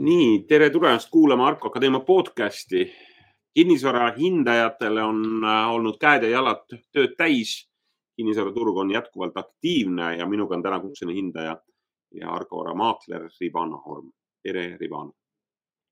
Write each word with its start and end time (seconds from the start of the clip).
nii, 0.00 0.44
tere 0.48 0.70
tulemast 0.72 1.10
kuulama 1.12 1.46
Arko 1.48 1.68
Akadeemia 1.68 2.00
podcasti. 2.00 2.92
kinnisvara 3.54 4.12
hindajatele 4.16 5.02
on 5.02 5.44
äh, 5.44 5.70
olnud 5.74 5.98
käed 6.00 6.22
ja 6.22 6.30
jalad 6.30 6.62
tööd 6.92 7.16
täis. 7.18 7.68
kinnisvaraturg 8.16 8.76
on 8.76 8.90
jätkuvalt 8.90 9.36
aktiivne 9.36 10.16
ja 10.16 10.26
minuga 10.26 10.54
on 10.56 10.62
täna 10.62 10.80
kutseline 10.80 11.16
hindaja 11.16 11.56
ja 12.14 12.32
Argo 12.32 12.58
Vara 12.58 12.74
maakler 12.74 13.28
Ribana 13.40 13.76
Horm. 13.76 14.10
tere, 14.42 14.76
Ribana. 14.80 15.12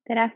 tere 0.08 0.30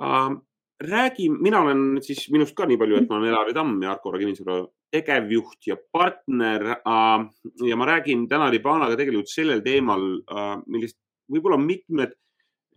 uh,. 0.00 0.36
räägi, 0.80 1.30
mina 1.30 1.60
olen 1.60 2.02
siis 2.02 2.30
minust 2.30 2.54
ka 2.54 2.66
nii 2.66 2.76
palju, 2.76 2.96
et 2.96 3.08
ma 3.08 3.16
olen 3.16 3.28
Elari 3.28 3.54
Tamm 3.54 3.82
ja 3.82 3.90
Argo 3.92 4.12
Vara 4.12 4.18
kinnisvara 4.18 4.66
tegevjuht 4.90 5.66
ja 5.66 5.76
partner 5.92 6.76
uh,. 6.76 7.28
ja 7.68 7.76
ma 7.76 7.86
räägin 7.86 8.28
täna 8.28 8.50
Ribanaga 8.50 8.96
tegelikult 8.96 9.28
sellel 9.28 9.64
teemal 9.64 10.10
uh,, 10.20 10.58
millest 10.66 11.00
võib-olla 11.30 11.56
mitmed 11.56 12.20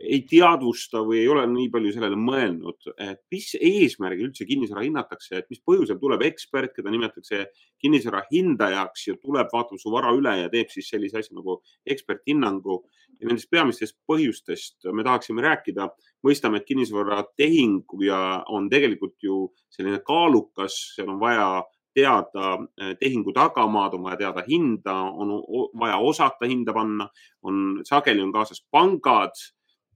ei 0.03 0.21
teadvusta 0.27 1.01
või 1.05 1.21
ei 1.21 1.27
ole 1.31 1.43
nii 1.49 1.69
palju 1.73 1.91
sellele 1.95 2.17
mõelnud, 2.19 2.89
et 3.01 3.21
mis 3.31 3.53
eesmärgil 3.59 4.29
üldse 4.29 4.47
kinnisvara 4.47 4.83
hinnatakse, 4.85 5.37
et 5.39 5.49
mis 5.51 5.61
põhjusel 5.65 5.99
tuleb 6.01 6.25
ekspert, 6.27 6.73
keda 6.75 6.91
nimetatakse 6.93 7.45
kinnisvara 7.81 8.23
hindajaks 8.31 9.07
ja 9.09 9.17
tuleb, 9.19 9.51
vaatab 9.53 9.81
su 9.81 9.93
vara 9.93 10.13
üle 10.15 10.35
ja 10.41 10.51
teeb 10.53 10.71
siis 10.73 10.89
sellise 10.91 11.21
asja 11.21 11.37
nagu 11.37 11.61
eksperthinnangu. 11.89 12.83
ja 13.21 13.27
nendest 13.29 13.49
peamistest 13.51 13.95
põhjustest 14.09 14.89
me 14.91 15.03
tahaksime 15.03 15.41
rääkida. 15.41 15.89
mõistame, 16.23 16.57
et 16.57 16.65
kinnisvaratehing 16.65 17.83
ja 18.01 18.43
on 18.47 18.69
tegelikult 18.69 19.15
ju 19.23 19.53
selline 19.69 19.99
kaalukas, 19.99 20.95
seal 20.95 21.09
on 21.09 21.19
vaja 21.19 21.63
teada 21.93 22.57
eh, 22.81 22.95
tehingu 22.99 23.33
tagamaad, 23.33 23.93
on 23.93 24.03
vaja 24.03 24.17
teada 24.17 24.43
hinda, 24.47 24.93
on 24.93 25.33
vaja 25.79 25.97
osata 25.97 26.47
hinda 26.49 26.73
panna, 26.73 27.09
on 27.43 27.81
sageli 27.83 28.21
on 28.21 28.31
kaasas 28.33 28.63
pangad 28.71 29.35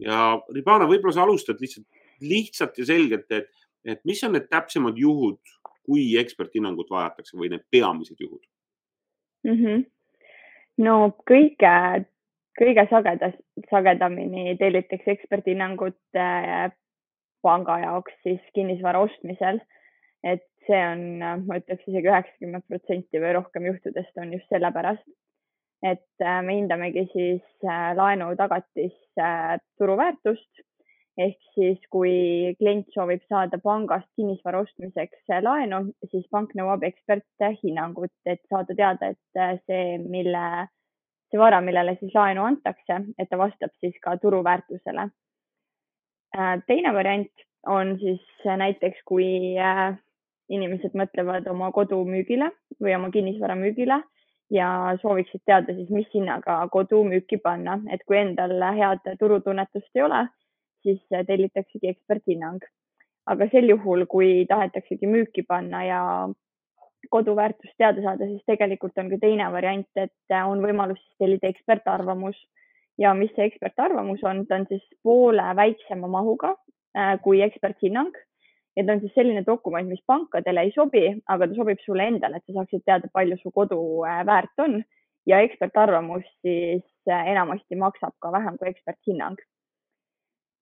ja 0.03 0.37
Ribana, 0.53 0.87
võib-olla 0.89 1.15
sa 1.15 1.25
alustad 1.25 1.61
lihtsalt, 1.61 1.87
lihtsalt 2.21 2.77
ja 2.77 2.87
selgelt, 2.89 3.31
et, 3.31 3.49
et 3.85 4.01
mis 4.05 4.23
on 4.25 4.35
need 4.35 4.49
täpsemad 4.51 4.97
juhud, 4.99 5.39
kui 5.87 6.09
eksperthinnangut 6.19 6.89
vajatakse 6.91 7.37
või 7.39 7.51
need 7.53 7.63
peamised 7.71 8.19
juhud 8.19 8.43
mm? 9.47 9.55
-hmm. 9.61 9.85
no 10.83 10.97
kõige, 11.29 11.75
kõige 12.59 12.87
sagedas, 12.89 13.37
sagedamini 13.69 14.57
tellitakse 14.59 15.15
eksperthinnangut 15.15 15.99
äh, 16.15 16.67
panga 17.41 17.79
jaoks 17.79 18.13
siis 18.23 18.43
kinnisvara 18.53 18.99
ostmisel. 18.99 19.61
et 20.23 20.43
see 20.67 20.79
on, 20.83 21.01
ma 21.47 21.59
ütleks 21.61 21.85
isegi 21.87 22.09
üheksakümmend 22.09 22.65
protsenti 22.67 23.21
või 23.23 23.33
rohkem 23.37 23.67
juhtudest 23.69 24.17
on 24.19 24.33
just 24.33 24.49
sellepärast 24.51 25.05
et 25.83 26.21
äh, 26.21 26.41
me 26.41 26.55
hindamegi 26.57 27.05
siis 27.11 27.43
äh, 27.65 27.91
laenu 27.95 28.31
tagatise 28.37 29.21
äh, 29.21 29.59
turuväärtust 29.77 30.63
ehk 31.17 31.37
siis 31.55 31.81
kui 31.89 32.55
klient 32.59 32.89
soovib 32.93 33.23
saada 33.29 33.57
pangast 33.61 34.09
kinnisvara 34.15 34.61
ostmiseks 34.61 35.31
laenu, 35.41 35.87
siis 36.11 36.25
pank 36.29 36.51
nõuab 36.57 36.83
eksperthinnangut, 36.85 38.13
et 38.25 38.43
saada 38.49 38.75
teada, 38.77 39.09
et 39.09 39.61
see, 39.65 39.95
mille, 39.97 40.43
see 41.31 41.41
vara, 41.41 41.57
millele 41.65 41.95
siis 41.97 42.13
laenu 42.13 42.45
antakse, 42.45 42.99
et 43.17 43.31
ta 43.31 43.39
vastab 43.41 43.73
siis 43.81 43.97
ka 44.03 44.13
turuväärtusele. 44.21 45.07
teine 46.67 46.93
variant 46.93 47.45
on 47.65 47.97
siis 47.97 48.45
näiteks, 48.45 49.01
kui 49.05 49.57
inimesed 50.49 50.93
mõtlevad 50.93 51.49
oma 51.49 51.71
kodu 51.73 52.03
müügile 52.05 52.51
või 52.77 52.93
oma 52.93 53.09
kinnisvara 53.09 53.57
müügile 53.57 54.03
ja 54.51 54.97
sooviksid 55.01 55.41
teada 55.45 55.73
siis, 55.75 55.89
mis 55.89 56.07
hinnaga 56.13 56.59
kodu 56.71 57.03
müüki 57.03 57.39
panna, 57.43 57.79
et 57.91 58.03
kui 58.07 58.17
endal 58.17 58.55
head 58.77 59.07
turutunnetust 59.19 59.95
ei 59.95 60.03
ole, 60.05 60.25
siis 60.83 61.01
tellitaksegi 61.27 61.93
eksperthinnang. 61.93 62.59
aga 63.27 63.43
sel 63.51 63.67
juhul, 63.67 64.05
kui 64.07 64.45
tahetaksegi 64.47 65.07
müüki 65.07 65.43
panna 65.47 65.81
ja 65.83 66.03
kodu 67.11 67.35
väärtust 67.35 67.73
teada 67.77 68.01
saada, 68.01 68.25
siis 68.25 68.43
tegelikult 68.47 68.97
on 68.97 69.09
ka 69.09 69.17
teine 69.19 69.49
variant, 69.51 69.89
et 69.95 70.35
on 70.45 70.63
võimalus 70.63 71.01
siis 71.01 71.17
tellida 71.19 71.49
ekspertarvamus. 71.51 72.37
Ja 72.97 73.13
mis 73.13 73.33
see 73.35 73.45
ekspertarvamus 73.45 74.23
on, 74.23 74.45
ta 74.47 74.55
on 74.55 74.65
siis 74.69 74.85
poole 75.03 75.43
väiksema 75.55 76.07
mahuga 76.07 76.55
äh, 76.97 77.19
kui 77.21 77.41
eksperthinnang 77.45 78.15
ja 78.77 78.85
ta 78.85 78.93
on 78.93 79.01
siis 79.01 79.15
selline 79.17 79.43
dokument, 79.45 79.89
mis 79.89 80.03
pankadele 80.09 80.67
ei 80.67 80.71
sobi, 80.75 81.03
aga 81.33 81.49
ta 81.49 81.57
sobib 81.57 81.81
sulle 81.83 82.07
endale, 82.11 82.37
et 82.39 82.45
sa 82.45 82.59
saaksid 82.59 82.85
teada, 82.85 83.09
palju 83.13 83.39
su 83.41 83.51
kodu 83.55 83.79
äh, 84.05 84.21
väärt 84.29 84.63
on 84.63 84.79
ja 85.29 85.41
ekspertarvamus 85.45 86.27
siis 86.45 86.85
äh, 87.09 87.31
enamasti 87.33 87.79
maksab 87.79 88.15
ka 88.21 88.31
vähem 88.35 88.57
kui 88.59 88.69
eksperthinnang. 88.71 89.39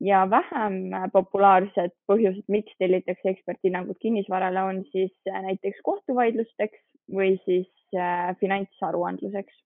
ja 0.03 0.25
vähem 0.31 0.93
äh, 0.93 1.09
populaarsed 1.11 1.95
põhjused, 2.11 2.47
miks 2.51 2.75
tellitakse 2.79 3.31
eksperthinnangut 3.33 3.99
kinnisvarale, 4.01 4.63
on 4.63 4.83
siis 4.91 5.13
näiteks 5.25 5.83
kohtuvaidlusteks 5.83 6.81
või 7.11 7.35
siis 7.45 7.71
finantsaruandluseks. 8.39 9.59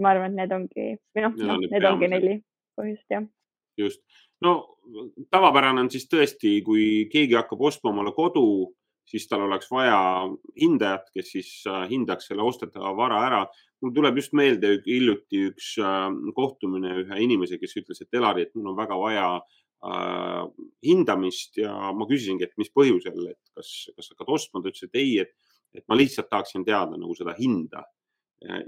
ma 0.00 0.10
arvan, 0.10 0.32
et 0.32 0.42
need 0.42 0.52
ongi 0.52 0.86
või 1.16 1.24
noh, 1.24 1.34
noh, 1.48 1.64
need 1.70 1.84
ongi 1.88 2.08
neli 2.12 2.36
põhjust 2.76 3.16
jah. 3.16 3.24
Just 3.78 4.02
no 4.44 4.54
tavapärane 5.32 5.84
on 5.84 5.90
siis 5.92 6.06
tõesti, 6.10 6.58
kui 6.66 7.06
keegi 7.12 7.36
hakkab 7.38 7.62
ostma 7.70 7.92
omale 7.92 8.12
kodu, 8.16 8.46
siis 9.08 9.26
tal 9.28 9.44
oleks 9.46 9.68
vaja 9.72 9.98
hindajat, 10.60 11.10
kes 11.14 11.32
siis 11.36 11.50
äh, 11.70 11.84
hindaks 11.90 12.30
selle 12.30 12.44
ostetava 12.46 12.94
vara 12.96 13.20
ära. 13.26 13.44
mul 13.84 13.92
tuleb 13.92 14.16
just 14.16 14.32
meelde 14.32 14.78
hiljuti 14.86 15.42
üks 15.50 15.74
äh, 15.82 16.06
kohtumine 16.36 16.94
ühe 17.02 17.18
inimesega, 17.26 17.60
kes 17.60 17.76
ütles, 17.82 18.00
et 18.00 18.16
Elari, 18.16 18.46
et 18.46 18.54
mul 18.56 18.72
on 18.72 18.78
väga 18.78 18.96
vaja 19.00 19.26
äh, 19.36 20.44
hindamist 20.86 21.60
ja 21.60 21.74
ma 21.92 22.08
küsisingi, 22.08 22.48
et 22.48 22.56
mis 22.60 22.72
põhjusel, 22.72 23.28
et 23.34 23.42
kas, 23.56 23.74
kas 23.96 24.14
hakkad 24.14 24.32
ostma, 24.38 24.62
ta 24.62 24.72
ütles, 24.72 24.88
et 24.88 25.02
ei, 25.02 25.18
et, 25.26 25.60
et 25.76 25.84
ma 25.88 25.98
lihtsalt 26.00 26.30
tahaksin 26.32 26.64
teada 26.64 26.96
nagu 26.96 27.16
seda 27.18 27.36
hinda. 27.38 27.84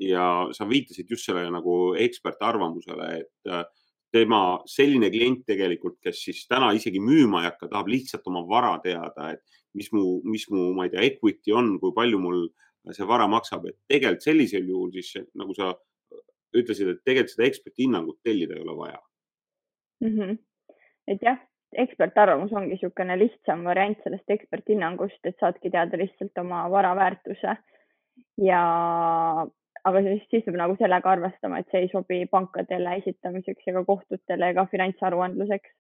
ja 0.01 0.47
sa 0.57 0.65
viitasid 0.65 1.11
just 1.11 1.27
sellele 1.27 1.51
nagu 1.53 1.73
ekspertarvamusele, 2.01 3.09
et 3.21 3.51
äh, 3.53 3.65
tema 4.17 4.41
selline 4.71 5.11
klient 5.13 5.45
tegelikult, 5.49 5.99
kes 6.05 6.23
siis 6.29 6.45
täna 6.51 6.73
isegi 6.77 7.03
müüma 7.03 7.43
ei 7.43 7.51
hakka, 7.51 7.69
tahab 7.73 7.91
lihtsalt 7.93 8.27
oma 8.31 8.43
vara 8.49 8.77
teada, 8.85 9.33
et 9.37 9.61
mis 9.77 9.91
mu, 9.93 10.21
mis 10.25 10.47
mu, 10.53 10.71
ma 10.77 10.87
ei 10.87 10.95
tea, 10.95 11.05
equity 11.11 11.55
on, 11.57 11.75
kui 11.83 11.95
palju 11.97 12.21
mul 12.23 12.47
see 12.97 13.07
vara 13.09 13.27
maksab, 13.31 13.67
et 13.69 13.77
tegelikult 13.91 14.25
sellisel 14.25 14.71
juhul 14.71 14.95
siis 14.95 15.27
nagu 15.39 15.55
sa 15.59 15.73
ütlesid, 16.57 16.93
et 16.93 17.03
tegelikult 17.05 17.35
seda 17.35 17.49
eksperthinnangut 17.51 18.21
tellida 18.25 18.57
ei 18.57 18.65
ole 18.65 18.77
vaja 18.79 18.99
mm. 20.05 20.13
-hmm. 20.15 20.39
et 21.13 21.23
jah, 21.29 21.41
ekspertarvamus 21.85 22.53
ongi 22.53 22.77
niisugune 22.77 23.19
lihtsam 23.19 23.65
variant 23.65 23.99
sellest 24.05 24.31
eksperthinnangust, 24.37 25.21
et 25.25 25.37
saadki 25.41 25.71
teada 25.71 25.99
lihtsalt 25.99 26.39
oma 26.45 26.65
vara 26.71 26.95
väärtuse 26.97 27.57
ja 28.47 28.63
aga 29.89 30.03
siis, 30.03 30.25
siis 30.31 30.45
peab 30.47 30.59
nagu 30.61 30.77
sellega 30.81 31.13
arvestama, 31.13 31.61
et 31.61 31.71
see 31.71 31.85
ei 31.85 31.93
sobi 31.93 32.25
pankadele 32.31 32.97
esitamiseks 33.01 33.71
ega 33.73 33.85
kohtutele 33.87 34.51
ega 34.53 34.67
finantsaruandluseks. 34.73 35.71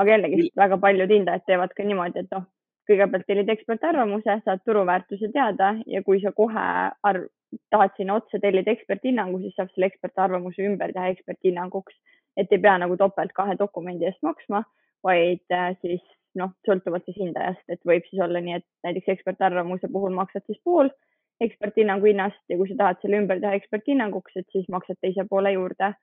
aga 0.00 0.14
jällegi 0.14 0.48
väga 0.56 0.78
paljud 0.80 1.10
hindajad 1.12 1.42
teevad 1.46 1.72
ka 1.76 1.84
niimoodi, 1.84 2.22
et 2.22 2.30
noh, 2.32 2.46
kõigepealt 2.88 3.26
tellid 3.28 3.50
ekspertarvamuse, 3.52 4.36
saad 4.44 4.62
turuväärtuse 4.64 5.28
teada 5.34 5.74
ja 5.86 6.02
kui 6.06 6.22
sa 6.22 6.32
kohe 6.32 6.62
arv, 7.10 7.26
tahad 7.74 7.92
sinna 7.96 8.16
otsa 8.20 8.40
tellida 8.42 8.72
eksperthinnangu, 8.72 9.42
siis 9.42 9.56
saab 9.58 9.68
selle 9.74 9.90
ekspertarvamuse 9.90 10.64
ümber 10.66 10.94
teha 10.96 11.10
eksperthinnanguks, 11.14 11.98
et 12.40 12.52
ei 12.54 12.62
pea 12.62 12.78
nagu 12.80 12.96
topelt 12.96 13.34
kahe 13.36 13.58
dokumendi 13.58 14.08
eest 14.08 14.22
maksma, 14.26 14.62
vaid 15.06 15.44
äh, 15.52 15.74
siis 15.82 16.02
noh, 16.38 16.54
sõltuvalt 16.66 17.06
siis 17.08 17.18
hindajast, 17.20 17.64
et 17.68 17.82
võib 17.86 18.06
siis 18.08 18.22
olla 18.24 18.40
nii, 18.42 18.60
et 18.60 18.66
näiteks 18.86 19.16
ekspertarvamuse 19.16 19.90
puhul 19.92 20.14
maksad 20.16 20.46
siis 20.46 20.60
pool 20.64 20.90
eksperthinnangu 21.40 22.10
hinnast 22.10 22.40
ja 22.48 22.58
kui 22.60 22.68
sa 22.68 22.76
tahad 22.78 23.00
selle 23.02 23.20
ümber 23.22 23.40
teha 23.40 23.56
eksperthinnanguks, 23.58 24.36
et 24.36 24.48
siis 24.52 24.68
maksad 24.72 24.98
teise 25.00 25.26
poole 25.30 25.52
juurde. 25.56 25.94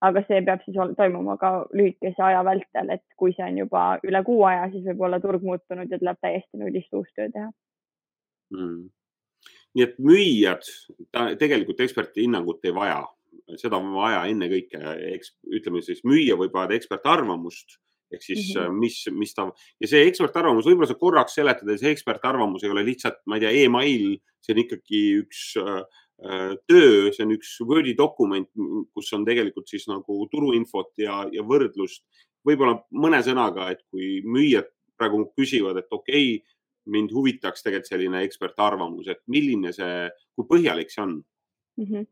aga 0.00 0.22
see 0.24 0.38
peab 0.40 0.62
siis 0.64 0.76
toimuma 0.96 1.34
ka 1.36 1.48
lühikese 1.76 2.22
aja 2.24 2.38
vältel, 2.44 2.88
et 2.94 3.02
kui 3.20 3.34
see 3.36 3.44
on 3.44 3.58
juba 3.58 3.82
üle 4.08 4.22
kuu 4.24 4.38
aja, 4.48 4.62
siis 4.72 4.86
võib 4.86 5.02
olla 5.04 5.18
turg 5.20 5.42
muutunud 5.44 5.92
ja 5.92 5.98
tuleb 6.00 6.16
täiesti 6.24 6.56
nullist 6.56 6.96
uus 6.96 7.10
töö 7.12 7.26
teha. 7.34 7.50
Mm.. 8.56 8.88
nii 9.76 9.84
et 9.84 10.00
müüjad 10.00 10.64
tegelikult 11.42 11.84
eksperthinnangut 11.84 12.64
ei 12.64 12.72
vaja, 12.74 13.02
seda 13.60 13.76
on 13.76 13.92
vaja 13.92 14.24
ennekõike, 14.32 14.80
eks 15.12 15.34
ütleme 15.60 15.84
siis 15.84 16.00
müüja 16.08 16.38
võib 16.40 16.56
vajada 16.56 16.80
ekspertarvamust 16.80 17.76
ehk 18.14 18.22
siis 18.24 18.54
mm 18.54 18.62
-hmm. 18.62 18.78
mis, 18.78 18.96
mis 19.12 19.34
ta 19.34 19.46
ja 19.80 19.88
see 19.90 20.06
ekspertarvamus, 20.08 20.66
võib-olla 20.66 20.88
sa 20.90 20.98
korraks 20.98 21.34
seletad, 21.38 21.68
et 21.68 21.80
see 21.80 21.92
ekspertarvamus 21.94 22.64
ei 22.64 22.70
ole 22.70 22.84
lihtsalt, 22.84 23.20
ma 23.26 23.36
ei 23.36 23.44
tea 23.44 23.50
e, 23.50 23.64
email, 23.68 24.06
see 24.40 24.54
on 24.54 24.62
ikkagi 24.64 25.02
üks 25.22 25.42
äh, 25.62 25.82
äh, 26.26 26.52
töö, 26.66 27.10
see 27.14 27.24
on 27.26 27.36
üks 27.36 27.54
Wordi 27.66 27.94
dokument, 27.98 28.48
kus 28.94 29.12
on 29.16 29.24
tegelikult 29.24 29.68
siis 29.68 29.86
nagu 29.88 30.26
turuinfot 30.32 30.92
ja, 30.98 31.24
ja 31.32 31.42
võrdlust. 31.42 32.04
võib-olla 32.46 32.78
mõne 32.90 33.20
sõnaga, 33.22 33.70
et 33.70 33.82
kui 33.90 34.22
müüjad 34.24 34.70
praegu 34.96 35.26
küsivad, 35.36 35.76
et 35.76 35.90
okei 35.90 36.36
okay,, 36.36 36.56
mind 36.86 37.12
huvitaks 37.12 37.62
tegelikult 37.62 37.92
selline 37.92 38.22
ekspertarvamus, 38.24 39.08
et 39.08 39.20
milline 39.28 39.72
see, 39.72 40.08
kui 40.34 40.46
põhjalik 40.48 40.90
see 40.90 41.02
on 41.02 41.12
mm? 41.76 41.84
-hmm. 41.84 42.06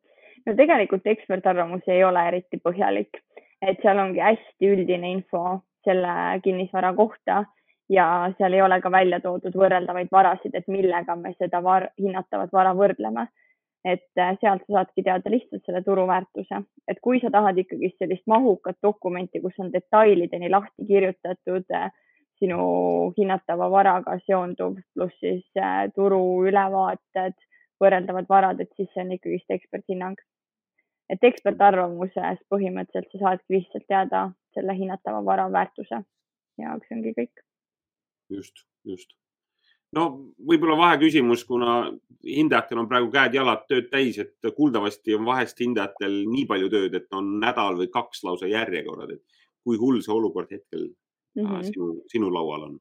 no 0.47 0.55
tegelikult 0.57 1.07
ekspertarvamus 1.07 1.89
ei 1.89 2.05
ole 2.05 2.29
eriti 2.29 2.61
põhjalik 2.61 3.17
et 3.63 3.81
seal 3.83 3.99
ongi 3.99 4.23
hästi 4.23 4.71
üldine 4.71 5.13
info 5.17 5.61
selle 5.85 6.41
kinnisvara 6.45 6.93
kohta 6.95 7.45
ja 7.89 8.33
seal 8.39 8.53
ei 8.53 8.63
ole 8.63 8.81
ka 8.81 8.91
välja 8.93 9.21
toodud 9.21 9.55
võrreldavaid 9.57 10.11
varasid, 10.13 10.55
et 10.55 10.69
millega 10.69 11.17
me 11.17 11.33
seda 11.39 11.63
var 11.65 11.91
hinnatavat 11.99 12.53
vara 12.53 12.75
võrdleme. 12.77 13.29
et 13.85 14.19
äh, 14.19 14.35
sealt 14.41 14.65
sa 14.67 14.73
saadki 14.73 15.03
teada 15.07 15.31
lihtsalt 15.31 15.63
selle 15.65 15.81
turuväärtuse, 15.87 16.59
et 16.91 16.99
kui 17.01 17.21
sa 17.23 17.31
tahad 17.31 17.59
ikkagist 17.63 17.95
sellist 18.03 18.25
mahukat 18.27 18.77
dokumenti, 18.83 19.41
kus 19.41 19.55
on 19.63 19.71
detailideni 19.73 20.51
lahti 20.51 20.87
kirjutatud 20.89 21.71
äh, 21.73 21.93
sinu 22.39 23.13
hinnatava 23.19 23.71
varaga 23.71 24.17
seonduv, 24.27 24.81
pluss 24.95 25.15
siis 25.21 25.47
äh, 25.57 25.87
turu 25.95 26.21
ülevaated, 26.51 27.39
võrreldavad 27.81 28.27
varad, 28.29 28.61
et 28.61 28.71
siis 28.77 28.91
see 28.93 29.05
on 29.05 29.15
ikkagist 29.15 29.57
eksperthinnang. 29.59 30.19
et 31.09 31.23
ekspertarvamuses 31.25 32.43
põhimõtteliselt 32.53 33.13
sa 33.15 33.19
saadki 33.19 33.55
lihtsalt 33.55 33.87
teada 33.89 34.27
selle 34.55 34.75
hinnatava 34.79 35.25
vara 35.25 35.49
väärtuse 35.53 36.03
ja 36.59 36.77
see 36.85 36.97
ongi 36.97 37.15
kõik 37.17 37.45
just, 38.31 38.65
just. 38.85 39.15
no 39.97 40.07
võib-olla 40.51 40.77
vaheküsimus, 40.79 41.45
kuna 41.49 41.79
hindajatel 42.27 42.83
on 42.83 42.89
praegu 42.91 43.11
käed-jalad 43.15 43.65
tööd 43.71 43.89
täis, 43.93 44.19
et 44.23 44.51
kuuldavasti 44.57 45.17
on 45.17 45.27
vahest 45.29 45.61
hindajatel 45.61 46.21
nii 46.29 46.47
palju 46.51 46.73
tööd, 46.75 46.99
et 46.99 47.15
on 47.17 47.39
nädal 47.43 47.79
või 47.81 47.91
kaks 47.93 48.25
lausa 48.27 48.51
järjekorrad, 48.51 49.17
et 49.17 49.41
kui 49.65 49.81
hull 49.81 50.03
see 50.05 50.15
olukord 50.15 50.53
hetkel 50.53 50.89
mm 50.89 51.47
-hmm. 51.47 51.65
sinu, 51.71 51.95
sinu 52.13 52.33
laual 52.35 52.69
on? 52.71 52.79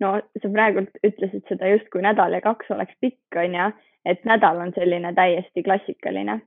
no 0.00 0.14
sa 0.42 0.50
praegult 0.56 0.96
ütlesid 1.06 1.44
seda 1.48 1.68
justkui 1.74 2.02
nädal 2.02 2.32
ja 2.32 2.40
kaks 2.40 2.70
oleks 2.74 2.96
pikk, 3.00 3.38
onju, 3.44 3.70
et 4.04 4.24
nädal 4.24 4.60
on 4.66 4.72
selline 4.74 5.14
täiesti 5.14 5.62
klassikaline. 5.62 6.40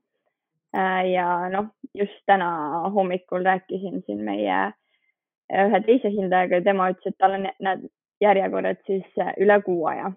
Äh, 0.78 1.12
ja 1.12 1.50
noh, 1.50 1.66
just 1.94 2.20
täna 2.26 2.50
hommikul 2.94 3.46
rääkisin 3.46 4.04
siin 4.06 4.20
meie 4.26 4.58
ühe 5.64 5.80
teise 5.86 6.12
hindajaga 6.14 6.60
ja 6.60 6.66
tema 6.66 6.90
ütles, 6.92 7.14
et 7.14 7.18
tal 7.18 7.38
on 7.38 7.48
järjekorrad 8.22 8.82
siis 8.86 9.08
äh, 9.24 9.32
üle 9.42 9.62
kuu 9.66 9.86
aja. 9.90 10.12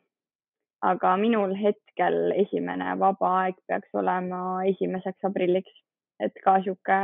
aga 0.83 1.11
minul 1.21 1.51
hetkel 1.61 2.33
esimene 2.43 2.95
vaba 2.99 3.31
aeg 3.43 3.57
peaks 3.69 3.97
olema 4.01 4.39
esimeseks 4.69 5.27
aprilliks, 5.29 5.75
et 6.25 6.33
ka 6.45 6.55
sihuke, 6.65 7.01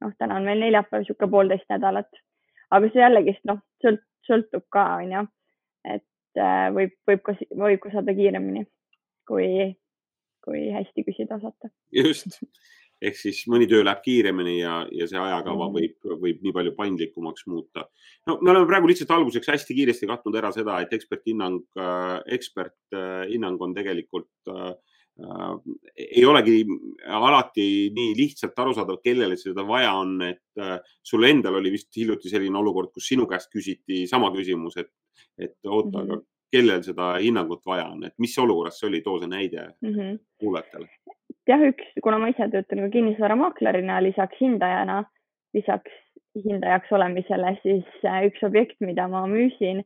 noh, 0.00 0.14
täna 0.18 0.38
on 0.40 0.48
meil 0.48 0.64
neljapäev, 0.64 1.04
sihuke 1.04 1.28
poolteist 1.34 1.68
nädalat, 1.68 2.08
aga 2.70 2.88
see 2.88 3.04
jällegist 3.04 3.44
noh, 3.48 3.60
sõlt-, 3.84 4.06
sõltub 4.28 4.64
ka 4.72 4.86
onju, 5.02 5.26
et 5.94 6.40
äh, 6.40 6.68
võib, 6.76 6.96
võib 7.08 7.24
ka, 7.28 7.36
võib 7.64 7.84
ka 7.84 7.92
saada 7.92 8.16
kiiremini, 8.16 8.64
kui, 9.28 9.48
kui 10.44 10.64
hästi 10.72 11.04
küsida 11.08 11.36
osata. 11.36 11.68
just 11.92 12.40
ehk 13.02 13.18
siis 13.18 13.42
mõni 13.50 13.66
töö 13.70 13.82
läheb 13.84 14.02
kiiremini 14.04 14.56
ja, 14.60 14.76
ja 14.94 15.08
see 15.10 15.18
ajakava 15.18 15.66
mm. 15.68 15.74
võib, 15.76 16.14
võib 16.22 16.46
nii 16.46 16.54
palju 16.54 16.74
paindlikumaks 16.78 17.46
muuta. 17.50 17.86
no 18.28 18.38
me 18.40 18.52
oleme 18.52 18.68
praegu 18.70 18.90
lihtsalt 18.90 19.10
alguseks 19.16 19.50
hästi 19.54 19.76
kiiresti 19.78 20.08
katnud 20.10 20.38
ära 20.38 20.52
seda, 20.54 20.78
et 20.82 20.94
eksperthinnang, 20.94 21.60
äh, 21.78 22.16
eksperthinnang 22.38 23.62
on 23.66 23.74
tegelikult 23.76 24.52
äh, 24.52 24.72
äh, 25.22 25.54
ei 26.06 26.24
olegi 26.28 26.60
alati 27.06 27.66
nii 27.96 28.16
lihtsalt 28.18 28.58
arusaadav, 28.64 29.00
kellele 29.04 29.38
seda 29.40 29.66
vaja 29.66 29.94
on, 29.98 30.18
et 30.28 30.62
äh, 30.62 30.76
sul 31.02 31.26
endal 31.28 31.58
oli 31.60 31.74
vist 31.74 31.90
hiljuti 31.98 32.30
selline 32.32 32.62
olukord, 32.62 32.92
kus 32.94 33.10
sinu 33.14 33.26
käest 33.30 33.50
küsiti 33.52 34.04
sama 34.10 34.30
küsimus, 34.34 34.78
et, 34.78 34.92
et 35.38 35.58
oota 35.66 35.98
mm, 35.98 36.06
-hmm. 36.06 36.12
aga 36.12 36.22
kellel 36.52 36.82
seda 36.84 37.14
hinnangut 37.16 37.64
vaja 37.66 37.88
on, 37.88 38.04
et 38.04 38.14
mis 38.20 38.34
olukorras 38.38 38.78
see 38.78 38.90
oli, 38.90 39.00
too 39.00 39.18
see 39.18 39.30
näide 39.30 39.70
mm 39.80 39.94
-hmm. 39.94 40.18
kuulajatele 40.38 40.88
jah, 41.48 41.66
üks, 41.72 41.90
kuna 42.04 42.18
ma 42.22 42.30
ise 42.32 42.48
töötan 42.52 42.84
ka 42.84 42.88
kinnisvaramaaklerina 42.94 44.00
lisaks 44.04 44.40
hindajana, 44.40 45.02
lisaks 45.56 45.94
hindajaks 46.44 46.92
olemisele, 46.92 47.56
siis 47.62 48.04
äh, 48.08 48.24
üks 48.28 48.42
objekt, 48.46 48.78
mida 48.80 49.08
ma 49.08 49.24
müüsin, 49.30 49.82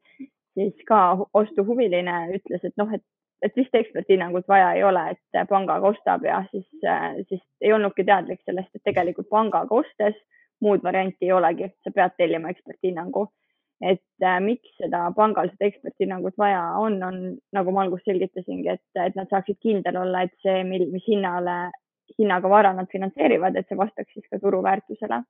siis 0.55 0.87
ka 0.89 1.01
ostuhuviline 1.35 2.19
ütles, 2.39 2.65
et 2.65 2.77
noh, 2.81 2.93
et, 2.95 3.03
et 3.45 3.57
vist 3.59 3.75
eksperthinnangut 3.75 4.47
vaja 4.49 4.73
ei 4.77 4.85
ole, 4.87 5.03
et 5.17 5.49
pangaga 5.51 5.91
ostab 5.91 6.25
ja 6.25 6.45
siis, 6.53 6.69
äh, 6.85 7.19
siis 7.29 7.43
ei 7.61 7.73
olnudki 7.73 8.07
teadlik 8.07 8.43
sellest, 8.45 8.73
et 8.75 8.85
tegelikult 8.87 9.29
pangaga 9.33 9.83
ostes 9.83 10.17
muud 10.63 10.85
varianti 10.85 11.29
ei 11.29 11.35
olegi, 11.37 11.69
sa 11.85 11.93
pead 11.93 12.15
tellima 12.17 12.53
eksperthinnangu 12.53 13.27
et 13.81 14.25
äh, 14.25 14.39
miks 14.41 14.71
seda 14.81 15.03
pangal 15.17 15.51
seda 15.53 15.69
eksperthinnangut 15.69 16.37
vaja 16.41 16.63
on, 16.81 16.97
on 17.05 17.19
nagu 17.53 17.75
ma 17.75 17.85
alguses 17.85 18.09
selgitasingi, 18.09 18.71
et, 18.73 18.85
et 19.03 19.17
nad 19.19 19.29
saaksid 19.33 19.59
kindel 19.61 19.99
olla, 20.01 20.25
et 20.25 20.33
see, 20.45 20.63
mil, 20.69 20.87
mis 20.93 21.05
hinnale, 21.09 21.57
hinnaga 22.17 22.49
vara 22.49 22.73
nad 22.77 22.89
finantseerivad, 22.93 23.57
et 23.57 23.69
see 23.69 23.79
vastaks 23.79 24.13
siis 24.15 24.29
ka 24.31 24.41
turuväärtusele. 24.41 25.23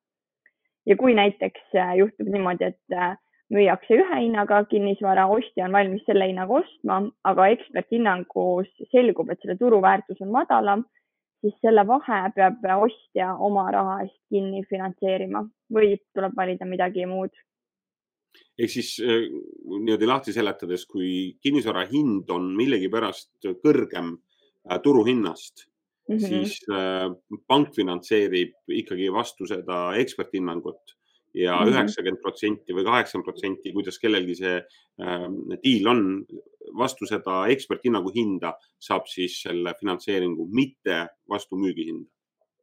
ja 0.86 0.96
kui 0.96 1.14
näiteks 1.18 1.74
äh, 1.74 1.96
juhtub 1.98 2.28
niimoodi, 2.30 2.70
et 2.70 2.94
äh, 2.94 3.16
müüakse 3.50 3.98
ühe 3.98 4.20
hinnaga 4.20 4.62
kinnisvara, 4.70 5.26
ostja 5.26 5.66
on 5.66 5.74
valmis 5.74 6.04
selle 6.06 6.28
hinnaga 6.30 6.60
ostma, 6.60 7.00
aga 7.24 7.48
eksperthinnangus 7.56 8.70
selgub, 8.92 9.30
et 9.30 9.42
selle 9.42 9.58
turuväärtus 9.58 10.22
on 10.22 10.30
madalam, 10.34 10.86
siis 11.42 11.58
selle 11.62 11.82
vahe 11.86 12.20
peab 12.34 12.62
ostja 12.78 13.34
oma 13.48 13.66
raha 13.74 14.00
eest 14.04 14.18
kinni 14.30 14.62
finantseerima 14.70 15.42
või 15.74 15.96
tuleb 16.14 16.38
valida 16.38 16.66
midagi 16.66 17.06
muud 17.10 17.34
ehk 18.58 18.72
siis 18.72 18.96
äh, 19.04 19.26
niimoodi 19.84 20.08
lahti 20.08 20.34
seletades, 20.34 20.86
kui 20.88 21.36
kinnisvara 21.42 21.86
hind 21.90 22.30
on 22.32 22.50
millegipärast 22.56 23.48
kõrgem 23.64 24.14
äh, 24.16 24.80
turuhinnast 24.82 25.66
mm, 26.08 26.16
-hmm. 26.16 26.26
siis 26.28 26.60
äh, 26.70 27.10
pank 27.46 27.74
finantseerib 27.76 28.54
ikkagi 28.82 29.12
vastu 29.12 29.46
seda 29.46 29.94
eksperthinnangut 30.00 30.96
ja 31.36 31.60
mhm. 31.60 31.72
üheksakümmend 31.72 32.22
protsenti 32.22 32.72
või 32.72 32.84
kaheksakümmend 32.84 33.26
protsenti, 33.28 33.72
kuidas 33.72 33.98
kellelgi 34.00 34.34
see 34.38 34.60
diil 35.62 35.88
on, 35.90 35.98
vastu 36.78 37.06
seda 37.06 37.42
eksperthinnangu 37.52 38.10
hinda 38.14 38.54
saab 38.80 39.04
siis 39.10 39.42
selle 39.44 39.74
finantseeringu, 39.80 40.48
mitte 40.52 41.06
vastu 41.28 41.58
müügihinda 41.60 42.08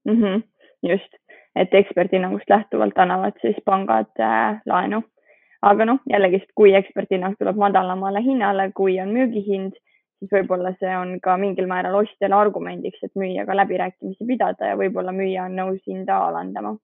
mm. 0.06 0.22
-hmm. 0.22 0.44
just, 0.90 1.14
et 1.56 1.74
eksperthinnangust 1.74 2.50
lähtuvalt 2.50 2.98
annavad 2.98 3.38
siis 3.42 3.56
pangad 3.66 4.12
äh, 4.20 4.62
laenu 4.66 5.04
aga 5.64 5.88
noh, 5.88 6.04
jällegist, 6.10 6.52
kui 6.58 6.74
eksperthinnang 6.78 7.38
tuleb 7.40 7.60
madalamale 7.60 8.22
hinnale, 8.26 8.70
kui 8.76 8.98
on 9.02 9.14
müügihind, 9.16 9.76
siis 10.20 10.32
võib-olla 10.32 10.74
see 10.80 10.94
on 10.98 11.18
ka 11.24 11.36
mingil 11.40 11.68
määral 11.72 12.02
ostjale 12.02 12.38
argumendiks, 12.38 13.04
et 13.04 13.14
müüjaga 13.20 13.56
läbirääkimisi 13.62 14.28
pidada 14.28 14.74
ja 14.74 14.80
võib-olla 14.80 15.16
müüja 15.16 15.48
on 15.50 15.58
nõus 15.60 15.84
hinda 15.88 16.20
alandama. 16.30 16.78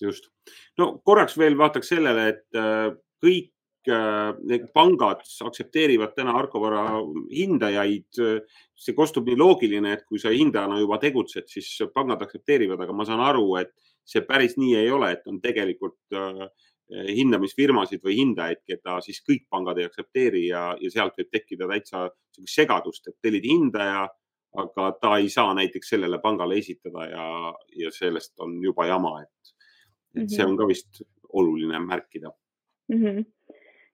just, 0.00 0.30
no 0.78 0.98
korraks 1.04 1.36
veel 1.38 1.58
vaataks 1.58 1.92
sellele, 1.92 2.28
et 2.32 2.58
äh, 2.58 2.88
kõik 3.22 3.52
äh, 3.92 4.32
need 4.48 4.66
pangad 4.74 5.22
aktsepteerivad 5.46 6.16
täna 6.16 6.34
Arkovara 6.38 6.86
hindajaid. 7.30 8.08
see 8.82 8.96
kostub 8.98 9.28
nii 9.28 9.36
loogiline, 9.38 9.92
et 9.92 10.04
kui 10.08 10.18
sa 10.18 10.32
hindajana 10.34 10.80
juba 10.80 10.98
tegutsed, 10.98 11.46
siis 11.46 11.68
pangad 11.94 12.22
aktsepteerivad, 12.24 12.80
aga 12.82 12.92
ma 12.92 13.04
saan 13.06 13.20
aru, 13.22 13.54
et 13.60 13.70
see 14.04 14.24
päris 14.26 14.56
nii 14.58 14.74
ei 14.80 14.90
ole, 14.90 15.12
et 15.12 15.28
on 15.30 15.38
tegelikult 15.40 16.16
äh, 16.16 16.48
hindamisfirmasid 16.92 18.02
või 18.04 18.16
hindajaid, 18.18 18.62
keda 18.68 18.98
siis 19.04 19.22
kõik 19.28 19.46
pangad 19.50 19.78
ei 19.80 19.86
aktsepteeri 19.88 20.46
ja, 20.48 20.64
ja 20.80 20.90
sealt 20.92 21.16
võib 21.18 21.30
tekkida 21.32 21.68
täitsa 21.70 22.08
segadust, 22.48 23.08
et 23.08 23.16
tellid 23.22 23.46
hindaja, 23.48 24.06
aga 24.62 24.88
ta 25.00 25.16
ei 25.20 25.30
saa 25.32 25.54
näiteks 25.56 25.94
sellele 25.94 26.18
pangale 26.22 26.58
esitada 26.60 27.06
ja, 27.08 27.26
ja 27.80 27.92
sellest 27.94 28.34
on 28.44 28.58
juba 28.64 28.86
jama, 28.86 29.20
et, 29.22 29.52
et 30.14 30.22
mm 30.22 30.22
-hmm. 30.22 30.34
see 30.36 30.44
mhm. 30.44 30.52
on 30.52 30.58
ka 30.58 30.68
vist 30.68 31.02
oluline 31.32 31.78
märkida 31.78 32.30
mm. 32.88 33.04
-hmm 33.04 33.24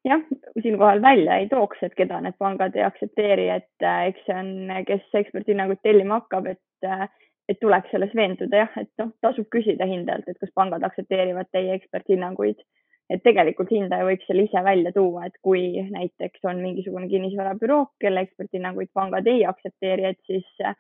jah, 0.05 0.21
siinkohal 0.63 1.03
välja 1.03 1.37
ei 1.37 1.49
tooks, 1.49 1.79
et 1.83 1.95
keda 1.95 2.21
need 2.21 2.37
pangad 2.39 2.77
ei 2.77 2.85
aktsepteeri, 2.87 3.49
et 3.49 3.85
äh, 3.85 4.07
eks 4.11 4.27
see 4.27 4.37
on, 4.37 4.53
kes 4.87 5.21
eksperthinnangut 5.23 5.83
tellima 5.83 6.21
hakkab, 6.21 6.47
et, 6.47 6.87
äh, 6.87 7.09
et 7.49 7.61
tuleks 7.61 7.91
selles 7.91 8.15
veenduda 8.15 8.63
jah, 8.63 8.77
et 8.77 8.91
noh, 9.03 9.13
tasub 9.21 9.49
küsida 9.55 9.89
hindajalt, 9.89 10.29
et 10.29 10.39
kas 10.41 10.53
pangad 10.55 10.87
aktsepteerivad 10.89 11.51
teie 11.53 11.75
eksperthinnanguid 11.75 12.63
et 13.09 13.23
tegelikult 13.25 13.71
hindaja 13.73 14.05
võiks 14.05 14.27
selle 14.29 14.45
ise 14.45 14.61
välja 14.65 14.93
tuua, 14.93 15.27
et 15.29 15.37
kui 15.45 15.81
näiteks 15.89 16.45
on 16.49 16.61
mingisugune 16.65 17.09
kinnisvarabüroo, 17.09 17.87
kelle 18.03 18.25
eksperthinnanguid 18.27 18.93
pangad 18.95 19.29
ei 19.31 19.45
aktsepteeri, 19.49 20.11
et 20.13 20.21
siis 20.29 20.47
äh, 20.65 20.77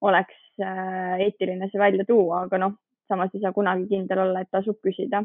oleks 0.00 0.36
äh, 0.62 1.16
eetiline 1.26 1.68
see 1.72 1.80
välja 1.80 2.06
tuua, 2.08 2.44
aga 2.46 2.60
noh, 2.62 2.76
samas 3.08 3.34
ei 3.34 3.44
saa 3.44 3.52
kunagi 3.56 3.88
kindel 3.90 4.24
olla, 4.24 4.42
et 4.42 4.52
tasub 4.52 4.80
küsida. 4.84 5.24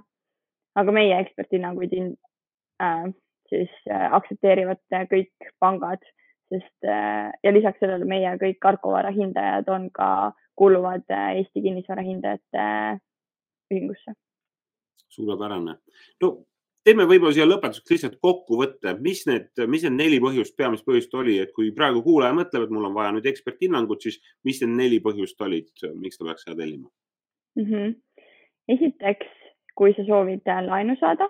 aga 0.75 0.91
meie 0.96 1.17
eksperthinnanguid 1.20 1.93
äh, 2.00 3.12
siis 3.51 3.72
äh, 3.89 4.08
aktsepteerivad 4.15 4.79
kõik 5.12 5.51
pangad, 5.60 6.03
sest 6.51 6.88
äh, 6.88 7.31
ja 7.43 7.53
lisaks 7.55 7.79
sellele 7.84 8.08
meie 8.08 8.31
kõik 8.39 8.67
Arkovara 8.67 9.12
hindajad 9.15 9.72
on 9.72 9.89
ka, 9.96 10.31
kuuluvad 10.60 11.08
äh, 11.12 11.38
Eesti 11.39 11.63
Kinnisvara 11.63 12.03
Hindajate 12.08 12.67
Ühingusse 13.72 14.15
suurepärane. 15.15 15.75
no 16.24 16.32
teeme 16.84 17.06
võib-olla 17.10 17.36
siia 17.36 17.46
lõpetuseks 17.50 17.94
lihtsalt 17.94 18.18
kokkuvõtte, 18.24 18.96
mis 19.00 19.25
need, 19.30 19.51
mis 19.68 19.84
need 19.86 19.98
neli 20.00 20.22
põhjust, 20.24 20.56
peamist 20.58 20.88
põhjust 20.88 21.13
oli, 21.13 21.38
et 21.44 21.53
kui 21.58 21.70
praegu 21.75 22.01
kuulaja 22.06 22.34
mõtleb, 22.38 22.65
et 22.65 22.74
mul 22.74 22.89
on 22.89 22.96
vaja 22.98 23.12
nüüd 23.15 23.27
eksperthinnangut, 23.30 24.01
siis 24.01 24.18
mis 24.48 24.63
need 24.63 24.74
neli 24.80 25.03
põhjust 25.03 25.46
olid, 25.46 25.70
miks 26.00 26.18
ta 26.18 26.25
peaks 26.25 26.48
seda 26.48 26.58
tellima 26.63 26.89
mm? 27.60 27.68
-hmm. 27.68 27.94
esiteks 28.77 29.38
kui 29.77 29.94
sa 29.98 30.06
soovid 30.06 30.46
laenu 30.68 30.96
saada, 31.00 31.30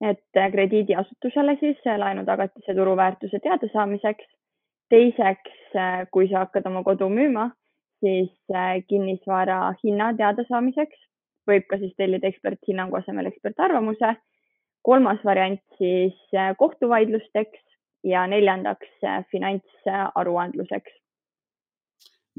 et 0.00 0.40
krediidiasutusele 0.52 1.56
siis 1.60 1.82
laenutagatise 2.04 2.74
turuväärtuse 2.74 3.40
teadasaamiseks. 3.42 4.24
teiseks, 4.88 5.54
kui 6.14 6.28
sa 6.30 6.44
hakkad 6.44 6.66
oma 6.70 6.84
kodu 6.86 7.08
müüma, 7.10 7.48
siis 8.00 8.30
kinnisvara 8.88 9.72
hinna 9.82 10.12
teadasaamiseks 10.14 11.00
võib 11.48 11.66
ka 11.70 11.78
siis 11.82 11.94
tellida 11.96 12.28
eksperthinnangu 12.28 12.98
asemel 12.98 13.30
ekspertarvamuse. 13.32 14.16
kolmas 14.86 15.18
variant 15.24 15.62
siis 15.78 16.14
kohtuvaidlusteks 16.58 17.62
ja 18.04 18.26
neljandaks 18.30 19.02
finantsaruandluseks 19.32 20.92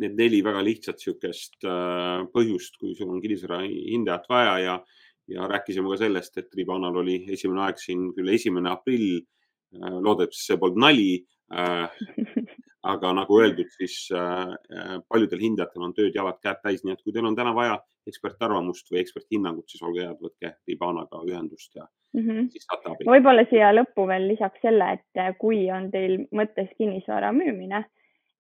need 0.02 0.18
neli 0.18 0.42
väga 0.46 0.62
lihtsat 0.66 1.00
niisugust 1.00 1.66
äh, 1.66 2.26
põhjust, 2.34 2.78
kui 2.82 2.94
sul 2.98 3.12
on 3.14 3.22
kinnisvara 3.24 3.64
hindajat 3.66 4.28
vaja 4.30 4.54
ja, 4.62 4.76
ja 5.34 5.48
rääkisime 5.50 5.90
ka 5.94 6.00
sellest, 6.04 6.38
et 6.42 6.54
Ribanal 6.58 7.02
oli 7.02 7.20
esimene 7.34 7.66
aeg 7.66 7.82
siin 7.82 8.12
küll 8.18 8.34
esimene 8.34 8.72
aprill. 8.74 9.24
Äh, 9.76 9.98
loodetavasti 9.98 10.52
see 10.52 10.62
polnud 10.62 10.84
nali. 10.86 11.10
Äh, 11.54 11.90
aga 12.94 13.12
nagu 13.18 13.40
öeldud, 13.42 13.70
siis 13.74 14.08
paljudel 15.12 15.42
hindajatel 15.42 15.84
on 15.84 15.94
tööd-jalad-käed 15.98 16.62
täis, 16.64 16.84
nii 16.86 16.94
et 16.94 17.02
kui 17.04 17.12
teil 17.16 17.26
on 17.28 17.36
täna 17.36 17.52
vaja 17.56 17.80
ekspertarvamust 18.08 18.92
või 18.92 19.02
eksperthinnangut, 19.02 19.68
siis 19.68 19.84
olge 19.84 20.06
head, 20.06 20.20
võtke 20.24 20.54
Ribanaga 20.70 21.20
ühendust 21.28 21.76
ja 21.76 21.84
mm 22.16 22.22
-hmm. 22.22 22.50
siis 22.54 22.66
saate 22.70 22.92
abi. 22.92 23.10
võib-olla 23.10 23.44
siia 23.50 23.74
lõppu 23.76 24.08
veel 24.08 24.28
lisaks 24.32 24.62
selle, 24.62 24.92
et 24.98 25.38
kui 25.42 25.66
on 25.72 25.92
teil 25.92 26.20
mõttes 26.32 26.70
kinnisvara 26.78 27.32
müümine 27.36 27.84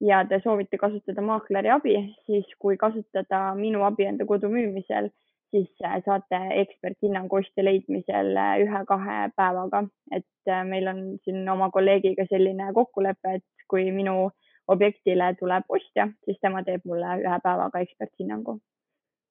ja 0.01 0.23
te 0.29 0.39
soovite 0.43 0.77
kasutada 0.77 1.21
maakleri 1.21 1.69
abi, 1.73 1.95
siis 2.25 2.45
kui 2.59 2.77
kasutada 2.77 3.55
minu 3.55 3.83
abi 3.83 4.05
enda 4.05 4.25
kodu 4.25 4.49
müümisel, 4.49 5.09
siis 5.51 5.69
äh, 5.85 6.01
saate 6.05 6.39
eksperthinnangu 6.61 7.39
ostja 7.39 7.65
leidmisel 7.65 8.33
äh, 8.37 8.55
ühe-kahe 8.63 9.17
päevaga, 9.35 9.83
et 10.11 10.51
äh, 10.51 10.63
meil 10.67 10.87
on 10.91 11.03
siin 11.23 11.49
oma 11.49 11.69
kolleegiga 11.71 12.27
selline 12.31 12.71
kokkulepe, 12.73 13.37
et 13.39 13.67
kui 13.71 13.91
minu 13.91 14.29
objektile 14.67 15.33
tuleb 15.39 15.69
ostja, 15.69 16.09
siis 16.25 16.39
tema 16.41 16.63
teeb 16.67 16.83
mulle 16.85 17.19
ühe 17.23 17.39
päevaga 17.43 17.83
eksperthinnangu. 17.85 18.59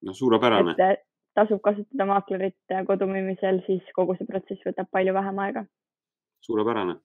no 0.07 0.15
suurepärane. 0.15 0.75
tasub 1.35 1.61
kasutada 1.61 2.07
maaklerit 2.09 2.77
kodu 2.87 3.07
müümisel, 3.11 3.61
siis 3.67 3.85
kogu 3.95 4.17
see 4.17 4.29
protsess 4.29 4.65
võtab 4.69 4.89
palju 4.93 5.15
vähem 5.15 5.45
aega. 5.45 5.67
suurepärane 6.41 6.97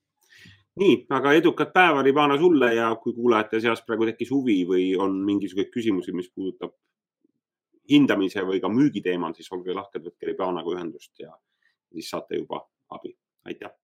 nii, 0.79 1.05
aga 1.09 1.33
edukat 1.35 1.73
päeva, 1.73 2.01
Ribana 2.03 2.37
sulle 2.39 2.73
ja 2.75 2.93
kui 3.03 3.13
kuulajate 3.13 3.59
seas 3.59 3.81
praegu 3.83 4.07
tekkis 4.07 4.31
huvi 4.31 4.61
või 4.67 4.85
on 4.95 5.17
mingisuguseid 5.25 5.71
küsimusi, 5.73 6.13
mis 6.15 6.29
puudutab 6.31 6.71
hindamise 7.91 8.45
või 8.47 8.61
ka 8.63 8.71
müügi 8.71 9.03
teemal, 9.03 9.35
siis 9.35 9.51
olge 9.51 9.75
lahked, 9.75 10.03
võtke 10.07 10.29
Ribanaga 10.29 10.75
ühendust 10.75 11.19
ja 11.19 11.33
siis 11.91 12.09
saate 12.09 12.39
juba 12.39 12.63
abi. 12.89 13.15
aitäh 13.45 13.80